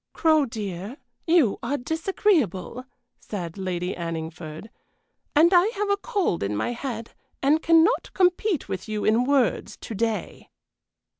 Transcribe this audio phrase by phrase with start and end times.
[0.13, 0.97] "Crow, dear,
[1.27, 2.85] you are disagreeable,"
[3.19, 4.71] said Lady Anningford,
[5.35, 7.11] "and I have a cold in my head
[7.43, 10.49] and cannot compete with you in words to day."